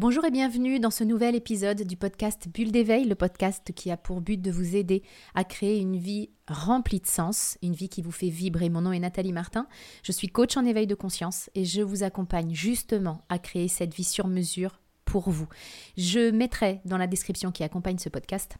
[0.00, 3.96] Bonjour et bienvenue dans ce nouvel épisode du podcast Bulle d'éveil, le podcast qui a
[3.96, 5.02] pour but de vous aider
[5.34, 8.68] à créer une vie remplie de sens, une vie qui vous fait vibrer.
[8.68, 9.66] Mon nom est Nathalie Martin,
[10.04, 13.92] je suis coach en éveil de conscience et je vous accompagne justement à créer cette
[13.92, 15.48] vie sur mesure pour vous.
[15.96, 18.56] Je mettrai dans la description qui accompagne ce podcast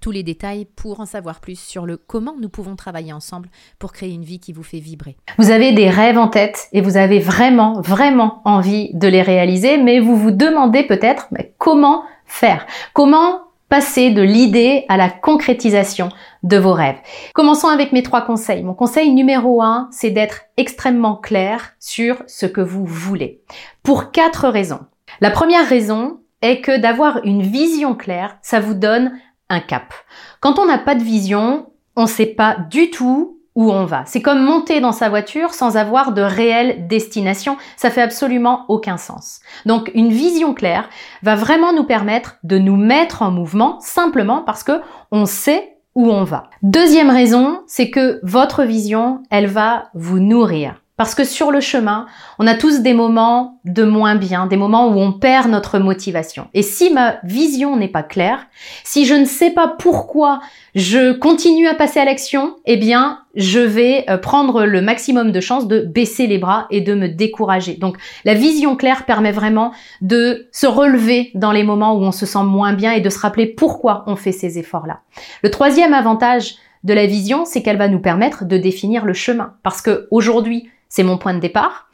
[0.00, 3.48] tous les détails pour en savoir plus sur le comment nous pouvons travailler ensemble
[3.78, 5.16] pour créer une vie qui vous fait vibrer.
[5.38, 9.78] Vous avez des rêves en tête et vous avez vraiment, vraiment envie de les réaliser,
[9.78, 16.10] mais vous vous demandez peut-être comment faire, comment passer de l'idée à la concrétisation
[16.42, 16.98] de vos rêves?
[17.34, 18.62] Commençons avec mes trois conseils.
[18.62, 23.42] Mon conseil numéro un, c'est d'être extrêmement clair sur ce que vous voulez.
[23.82, 24.80] Pour quatre raisons.
[25.20, 29.12] La première raison est que d'avoir une vision claire, ça vous donne
[29.48, 29.94] un cap.
[30.40, 34.04] Quand on n'a pas de vision, on ne sait pas du tout où on va.
[34.04, 37.56] C'est comme monter dans sa voiture sans avoir de réelle destination.
[37.76, 39.40] Ça fait absolument aucun sens.
[39.64, 40.90] Donc, une vision claire
[41.22, 46.10] va vraiment nous permettre de nous mettre en mouvement simplement parce que on sait où
[46.10, 46.50] on va.
[46.62, 50.82] Deuxième raison, c'est que votre vision, elle va vous nourrir.
[50.96, 52.06] Parce que sur le chemin,
[52.38, 56.48] on a tous des moments de moins bien, des moments où on perd notre motivation.
[56.54, 58.46] Et si ma vision n'est pas claire,
[58.82, 60.40] si je ne sais pas pourquoi
[60.74, 65.40] je continue à passer à l'action, eh bien, je vais euh, prendre le maximum de
[65.40, 67.74] chances de baisser les bras et de me décourager.
[67.74, 72.24] Donc, la vision claire permet vraiment de se relever dans les moments où on se
[72.24, 75.00] sent moins bien et de se rappeler pourquoi on fait ces efforts-là.
[75.42, 79.54] Le troisième avantage de la vision, c'est qu'elle va nous permettre de définir le chemin.
[79.62, 81.88] Parce que aujourd'hui, c'est mon point de départ.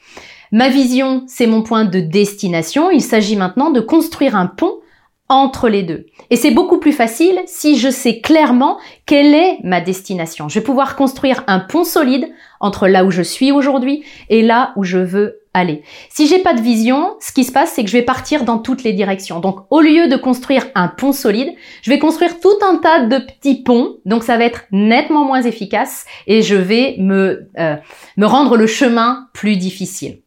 [0.51, 2.91] Ma vision, c'est mon point de destination.
[2.91, 4.81] Il s'agit maintenant de construire un pont
[5.29, 6.07] entre les deux.
[6.29, 10.49] Et c'est beaucoup plus facile si je sais clairement quelle est ma destination.
[10.49, 12.29] Je vais pouvoir construire un pont solide
[12.61, 15.83] entre là où je suis aujourd'hui et là où je veux aller.
[16.09, 18.59] Si j'ai pas de vision, ce qui se passe, c'est que je vais partir dans
[18.59, 19.41] toutes les directions.
[19.41, 23.19] Donc, au lieu de construire un pont solide, je vais construire tout un tas de
[23.19, 23.97] petits ponts.
[24.05, 27.77] Donc, ça va être nettement moins efficace et je vais me, euh,
[28.17, 30.19] me rendre le chemin plus difficile.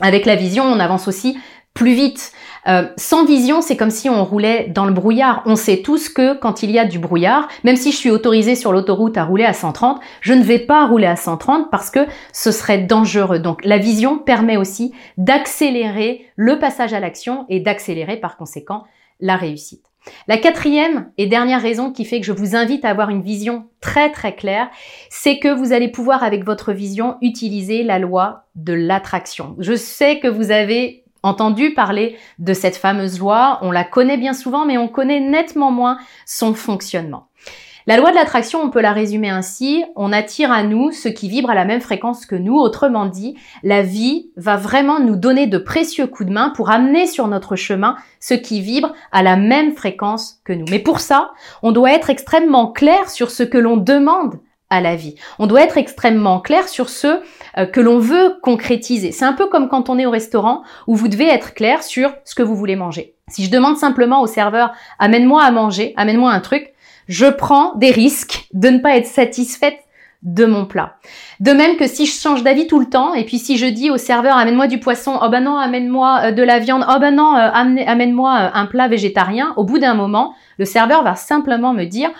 [0.00, 1.36] Avec la vision, on avance aussi
[1.74, 2.32] plus vite.
[2.66, 5.42] Euh, sans vision, c'est comme si on roulait dans le brouillard.
[5.44, 8.54] On sait tous que quand il y a du brouillard, même si je suis autorisé
[8.54, 12.06] sur l'autoroute à rouler à 130, je ne vais pas rouler à 130 parce que
[12.32, 13.40] ce serait dangereux.
[13.40, 18.84] Donc la vision permet aussi d'accélérer le passage à l'action et d'accélérer par conséquent
[19.20, 19.84] la réussite.
[20.28, 23.66] La quatrième et dernière raison qui fait que je vous invite à avoir une vision
[23.80, 24.68] très très claire,
[25.08, 29.56] c'est que vous allez pouvoir avec votre vision utiliser la loi de l'attraction.
[29.58, 34.34] Je sais que vous avez entendu parler de cette fameuse loi, on la connaît bien
[34.34, 37.28] souvent, mais on connaît nettement moins son fonctionnement.
[37.86, 41.28] La loi de l'attraction, on peut la résumer ainsi, on attire à nous ce qui
[41.28, 45.46] vibre à la même fréquence que nous, autrement dit, la vie va vraiment nous donner
[45.46, 49.36] de précieux coups de main pour amener sur notre chemin ce qui vibre à la
[49.36, 50.64] même fréquence que nous.
[50.70, 51.32] Mais pour ça,
[51.62, 54.38] on doit être extrêmement clair sur ce que l'on demande
[54.80, 55.14] la vie.
[55.38, 57.20] On doit être extrêmement clair sur ce
[57.58, 59.12] euh, que l'on veut concrétiser.
[59.12, 62.12] C'est un peu comme quand on est au restaurant où vous devez être clair sur
[62.24, 63.14] ce que vous voulez manger.
[63.28, 66.72] Si je demande simplement au serveur amène-moi à manger, amène-moi un truc,
[67.08, 69.78] je prends des risques de ne pas être satisfaite
[70.24, 70.96] de mon plat.
[71.40, 73.90] De même que si je change d'avis tout le temps, et puis si je dis
[73.90, 77.14] au serveur amène-moi du poisson, oh ben non, amène-moi euh, de la viande, oh ben
[77.14, 81.84] non, euh, amène-moi un plat végétarien, au bout d'un moment, le serveur va simplement me
[81.84, 82.10] dire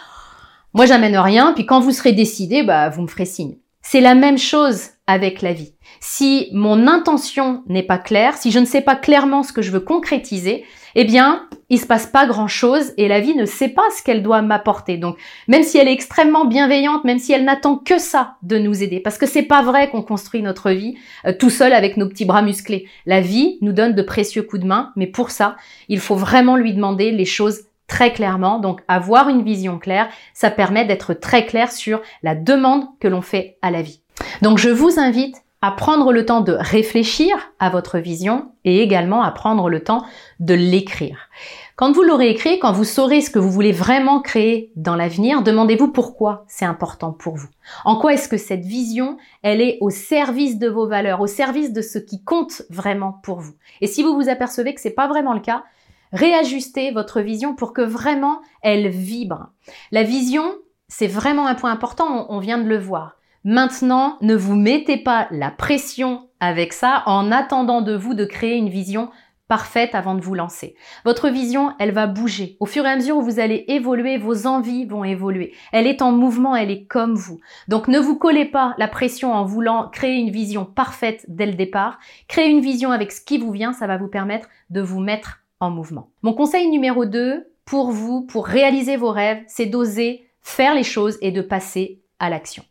[0.74, 3.56] moi j'amène rien, puis quand vous serez décidé, bah vous me ferez signe.
[3.80, 5.74] C'est la même chose avec la vie.
[6.00, 9.70] Si mon intention n'est pas claire, si je ne sais pas clairement ce que je
[9.70, 10.64] veux concrétiser,
[10.94, 14.02] eh bien, il se passe pas grand chose et la vie ne sait pas ce
[14.02, 14.96] qu'elle doit m'apporter.
[14.96, 15.18] Donc,
[15.48, 19.00] même si elle est extrêmement bienveillante, même si elle n'attend que ça de nous aider,
[19.00, 20.96] parce que c'est pas vrai qu'on construit notre vie
[21.26, 22.88] euh, tout seul avec nos petits bras musclés.
[23.06, 25.56] La vie nous donne de précieux coups de main, mais pour ça,
[25.88, 28.58] il faut vraiment lui demander les choses très clairement.
[28.58, 33.22] Donc avoir une vision claire, ça permet d'être très clair sur la demande que l'on
[33.22, 34.02] fait à la vie.
[34.42, 39.22] Donc je vous invite à prendre le temps de réfléchir à votre vision et également
[39.22, 40.04] à prendre le temps
[40.38, 41.30] de l'écrire.
[41.76, 45.42] Quand vous l'aurez écrit, quand vous saurez ce que vous voulez vraiment créer dans l'avenir,
[45.42, 47.48] demandez-vous pourquoi c'est important pour vous.
[47.86, 51.72] En quoi est-ce que cette vision, elle est au service de vos valeurs, au service
[51.72, 53.54] de ce qui compte vraiment pour vous?
[53.80, 55.64] Et si vous vous apercevez que c'est pas vraiment le cas,
[56.12, 59.48] réajuster votre vision pour que vraiment elle vibre.
[59.90, 60.44] La vision,
[60.88, 63.16] c'est vraiment un point important, on vient de le voir.
[63.44, 68.56] Maintenant, ne vous mettez pas la pression avec ça en attendant de vous de créer
[68.56, 69.10] une vision
[69.48, 70.74] parfaite avant de vous lancer.
[71.04, 72.56] Votre vision, elle va bouger.
[72.60, 75.52] Au fur et à mesure où vous allez évoluer, vos envies vont évoluer.
[75.72, 77.38] Elle est en mouvement, elle est comme vous.
[77.68, 81.54] Donc ne vous collez pas la pression en voulant créer une vision parfaite dès le
[81.54, 81.98] départ.
[82.28, 85.43] Créez une vision avec ce qui vous vient, ça va vous permettre de vous mettre
[85.64, 86.10] en mouvement.
[86.22, 91.18] Mon conseil numéro 2 pour vous, pour réaliser vos rêves, c'est d'oser faire les choses
[91.22, 92.64] et de passer à l'action.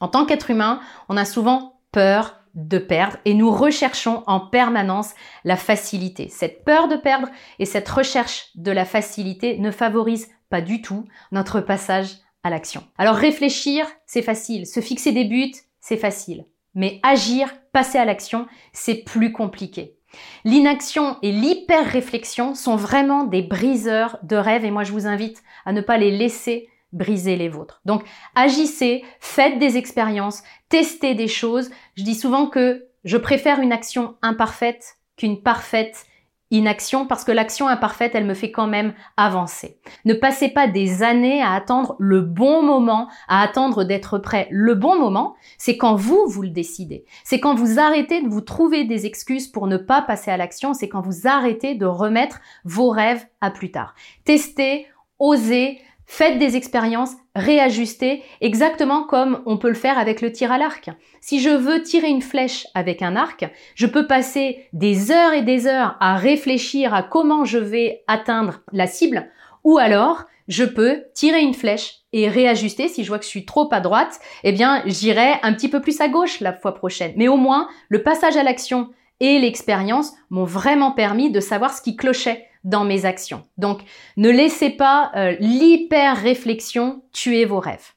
[0.00, 5.14] En tant qu'être humain, on a souvent peur de perdre et nous recherchons en permanence
[5.44, 6.28] la facilité.
[6.28, 7.28] Cette peur de perdre
[7.58, 12.82] et cette recherche de la facilité ne favorisent pas du tout notre passage à l'action.
[12.98, 14.66] Alors réfléchir, c'est facile.
[14.66, 16.44] Se fixer des buts, c'est facile.
[16.74, 19.96] Mais agir, passer à l'action, c'est plus compliqué.
[20.44, 25.72] L'inaction et l'hyper-réflexion sont vraiment des briseurs de rêves et moi je vous invite à
[25.72, 27.80] ne pas les laisser briser les vôtres.
[27.84, 28.04] Donc
[28.34, 31.70] agissez, faites des expériences, testez des choses.
[31.96, 36.06] Je dis souvent que je préfère une action imparfaite qu'une parfaite
[36.50, 39.78] inaction parce que l'action imparfaite, elle me fait quand même avancer.
[40.04, 44.48] Ne passez pas des années à attendre le bon moment, à attendre d'être prêt.
[44.50, 47.04] Le bon moment, c'est quand vous, vous le décidez.
[47.24, 50.74] C'est quand vous arrêtez de vous trouver des excuses pour ne pas passer à l'action.
[50.74, 53.94] C'est quand vous arrêtez de remettre vos rêves à plus tard.
[54.24, 54.86] Testez,
[55.18, 55.80] osez,
[56.12, 60.90] Faites des expériences, réajustez, exactement comme on peut le faire avec le tir à l'arc.
[61.20, 65.42] Si je veux tirer une flèche avec un arc, je peux passer des heures et
[65.42, 69.30] des heures à réfléchir à comment je vais atteindre la cible,
[69.62, 72.88] ou alors je peux tirer une flèche et réajuster.
[72.88, 75.80] Si je vois que je suis trop à droite, eh bien j'irai un petit peu
[75.80, 77.12] plus à gauche la fois prochaine.
[77.14, 78.90] Mais au moins, le passage à l'action
[79.20, 83.44] et l'expérience m'ont vraiment permis de savoir ce qui clochait dans mes actions.
[83.56, 83.80] Donc,
[84.16, 87.92] ne laissez pas euh, l'hyper-réflexion tuer vos rêves.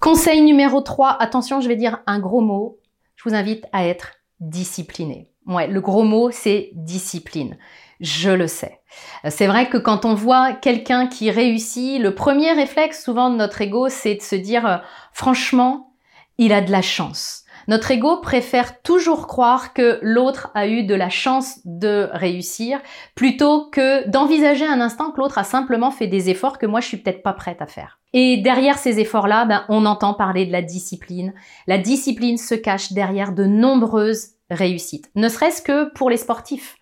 [0.00, 2.78] Conseil numéro 3, attention, je vais dire un gros mot.
[3.16, 5.28] Je vous invite à être discipliné.
[5.46, 7.58] Ouais, le gros mot, c'est discipline.
[8.00, 8.80] Je le sais.
[9.24, 13.36] Euh, c'est vrai que quand on voit quelqu'un qui réussit, le premier réflexe souvent de
[13.36, 14.76] notre ego, c'est de se dire, euh,
[15.12, 15.92] franchement,
[16.38, 17.44] il a de la chance.
[17.70, 22.80] Notre ego préfère toujours croire que l'autre a eu de la chance de réussir
[23.14, 26.88] plutôt que d'envisager un instant que l'autre a simplement fait des efforts que moi je
[26.88, 28.00] suis peut-être pas prête à faire.
[28.12, 31.32] Et derrière ces efforts-là, ben, on entend parler de la discipline.
[31.68, 36.76] La discipline se cache derrière de nombreuses réussites, ne serait-ce que pour les sportifs.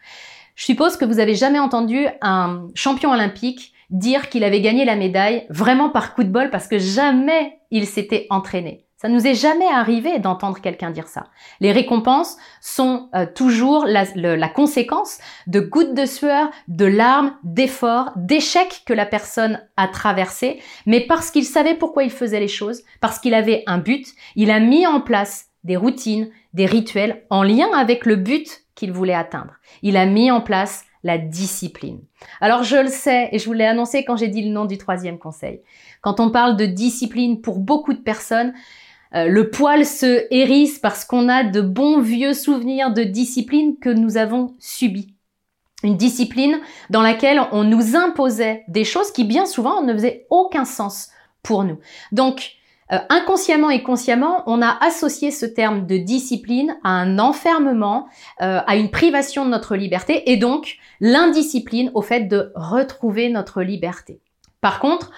[0.55, 4.97] Je suppose que vous avez jamais entendu un champion olympique dire qu'il avait gagné la
[4.97, 8.88] médaille vraiment par coup de bol parce que jamais il s'était entraîné.
[9.01, 11.29] Ça nous est jamais arrivé d'entendre quelqu'un dire ça.
[11.61, 18.11] Les récompenses sont euh, toujours la, la, conséquence de gouttes de sueur, de larmes, d'efforts,
[18.17, 22.83] d'échecs que la personne a traversés, mais parce qu'il savait pourquoi il faisait les choses,
[23.01, 27.45] parce qu'il avait un but, il a mis en place des routines, des rituels en
[27.45, 29.55] lien avec le but qu'il voulait atteindre.
[29.83, 32.01] Il a mis en place la discipline.
[32.41, 34.77] Alors je le sais et je vous l'ai annoncé quand j'ai dit le nom du
[34.77, 35.61] troisième conseil.
[36.01, 38.53] Quand on parle de discipline pour beaucoup de personnes,
[39.15, 43.91] euh, le poil se hérisse parce qu'on a de bons vieux souvenirs de discipline que
[43.91, 45.15] nous avons subies.
[45.85, 46.59] Une discipline
[46.91, 51.11] dans laquelle on nous imposait des choses qui bien souvent ne faisaient aucun sens
[51.43, 51.79] pour nous.
[52.11, 52.57] Donc,
[52.91, 58.09] euh, inconsciemment et consciemment, on a associé ce terme de discipline à un enfermement,
[58.41, 63.63] euh, à une privation de notre liberté et donc l'indiscipline au fait de retrouver notre
[63.63, 64.21] liberté.
[64.61, 65.13] Par contre,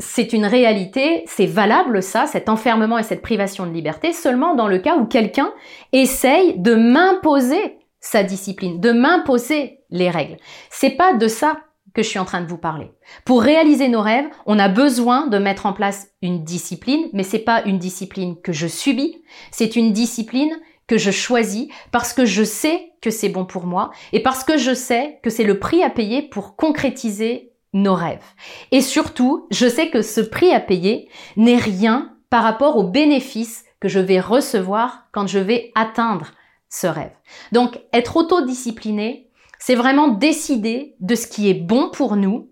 [0.00, 4.66] c'est une réalité, c'est valable ça, cet enfermement et cette privation de liberté, seulement dans
[4.66, 5.52] le cas où quelqu'un
[5.92, 10.38] essaye de m'imposer sa discipline, de m'imposer les règles.
[10.70, 11.58] C'est pas de ça
[11.94, 12.90] que je suis en train de vous parler.
[13.24, 17.40] Pour réaliser nos rêves, on a besoin de mettre en place une discipline, mais c'est
[17.40, 22.42] pas une discipline que je subis, c'est une discipline que je choisis parce que je
[22.42, 25.82] sais que c'est bon pour moi et parce que je sais que c'est le prix
[25.82, 28.24] à payer pour concrétiser nos rêves.
[28.72, 33.64] Et surtout, je sais que ce prix à payer n'est rien par rapport aux bénéfices
[33.80, 36.32] que je vais recevoir quand je vais atteindre
[36.68, 37.12] ce rêve.
[37.52, 42.48] Donc, être autodiscipliné, c'est vraiment décider de ce qui est bon pour nous,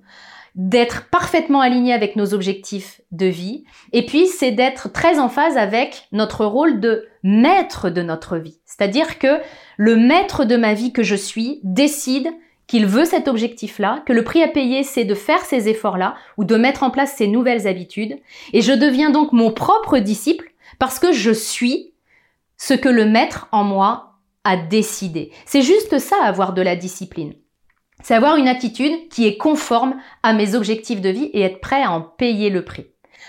[0.55, 5.57] d'être parfaitement aligné avec nos objectifs de vie, et puis c'est d'être très en phase
[5.57, 8.61] avec notre rôle de maître de notre vie.
[8.65, 9.41] C'est-à-dire que
[9.77, 12.29] le maître de ma vie que je suis décide
[12.69, 16.45] qu'il veut cet objectif-là, que le prix à payer, c'est de faire ces efforts-là ou
[16.45, 18.19] de mettre en place ces nouvelles habitudes.
[18.53, 21.95] Et je deviens donc mon propre disciple parce que je suis
[22.59, 25.33] ce que le maître en moi a décidé.
[25.47, 27.35] C'est juste ça, avoir de la discipline.
[28.03, 31.83] C'est avoir une attitude qui est conforme à mes objectifs de vie et être prêt
[31.83, 32.87] à en payer le prix.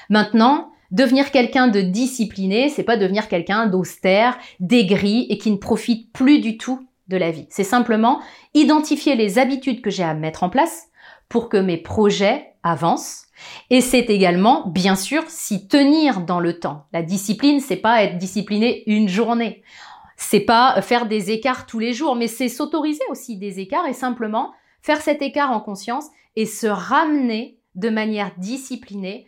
[0.10, 6.12] Maintenant, devenir quelqu'un de discipliné, c'est pas devenir quelqu'un d'austère, d'aigri et qui ne profite
[6.12, 7.48] plus du tout de la vie.
[7.50, 8.22] C'est simplement
[8.54, 10.88] identifier les habitudes que j'ai à mettre en place
[11.28, 13.26] pour que mes projets avancent.
[13.70, 16.86] Et c'est également, bien sûr, s'y tenir dans le temps.
[16.94, 19.64] La discipline, c'est pas être discipliné une journée.
[20.18, 23.94] C'est pas faire des écarts tous les jours, mais c'est s'autoriser aussi des écarts et
[23.94, 24.52] simplement
[24.82, 29.28] faire cet écart en conscience et se ramener de manière disciplinée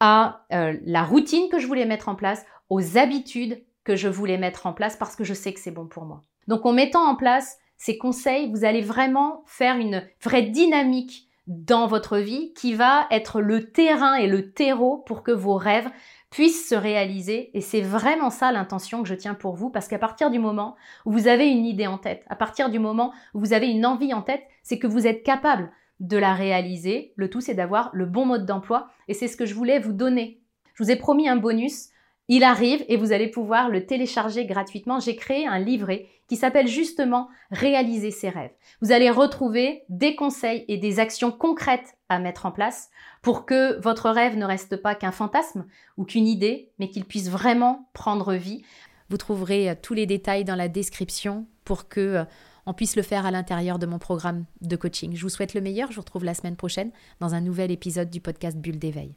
[0.00, 4.38] à euh, la routine que je voulais mettre en place, aux habitudes que je voulais
[4.38, 6.22] mettre en place parce que je sais que c'est bon pour moi.
[6.48, 11.86] Donc en mettant en place ces conseils, vous allez vraiment faire une vraie dynamique dans
[11.86, 15.90] votre vie qui va être le terrain et le terreau pour que vos rêves
[16.30, 17.50] puissent se réaliser.
[17.56, 20.76] Et c'est vraiment ça l'intention que je tiens pour vous, parce qu'à partir du moment
[21.04, 23.84] où vous avez une idée en tête, à partir du moment où vous avez une
[23.84, 25.70] envie en tête, c'est que vous êtes capable
[26.00, 27.12] de la réaliser.
[27.16, 28.88] Le tout, c'est d'avoir le bon mode d'emploi.
[29.08, 30.40] Et c'est ce que je voulais vous donner.
[30.74, 31.90] Je vous ai promis un bonus
[32.28, 35.00] il arrive et vous allez pouvoir le télécharger gratuitement.
[35.00, 38.52] J'ai créé un livret qui s'appelle justement Réaliser ses rêves.
[38.80, 43.80] Vous allez retrouver des conseils et des actions concrètes à mettre en place pour que
[43.80, 48.34] votre rêve ne reste pas qu'un fantasme ou qu'une idée, mais qu'il puisse vraiment prendre
[48.34, 48.62] vie.
[49.10, 52.24] Vous trouverez euh, tous les détails dans la description pour que euh,
[52.64, 55.14] on puisse le faire à l'intérieur de mon programme de coaching.
[55.14, 55.90] Je vous souhaite le meilleur.
[55.90, 59.14] Je vous retrouve la semaine prochaine dans un nouvel épisode du podcast Bulle d'éveil.